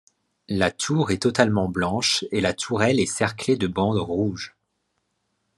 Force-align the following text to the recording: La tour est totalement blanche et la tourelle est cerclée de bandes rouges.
La 0.49 0.71
tour 0.71 1.11
est 1.11 1.21
totalement 1.21 1.69
blanche 1.69 2.25
et 2.31 2.41
la 2.41 2.53
tourelle 2.53 2.99
est 2.99 3.05
cerclée 3.05 3.55
de 3.55 3.67
bandes 3.67 3.99
rouges. 3.99 4.55